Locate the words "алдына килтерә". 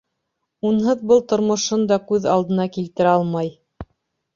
2.39-3.17